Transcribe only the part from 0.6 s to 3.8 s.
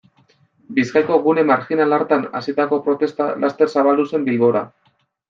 Bizkaiko gune marjinal hartan hasitako protesta laster